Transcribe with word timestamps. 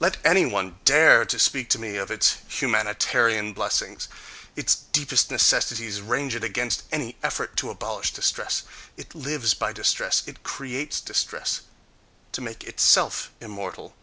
Let 0.00 0.16
any 0.26 0.44
one 0.44 0.80
dare 0.84 1.24
to 1.26 1.38
speak 1.38 1.70
to 1.70 1.78
me 1.78 1.96
of 1.96 2.10
its 2.10 2.38
"humanitarian" 2.48 3.52
blessings! 3.52 4.08
Its 4.56 4.74
deepest 4.74 5.30
necessities 5.30 6.00
range 6.00 6.34
it 6.34 6.42
against 6.42 6.82
any 6.90 7.16
effort 7.22 7.56
to 7.58 7.70
abolish 7.70 8.12
distress; 8.12 8.64
it 8.96 9.14
lives 9.14 9.54
by 9.54 9.72
distress; 9.72 10.24
it 10.26 10.42
creates 10.42 11.00
distress 11.00 11.60
to 12.32 12.40
make 12.40 12.64
itself 12.64 13.30
immortal.... 13.40 13.94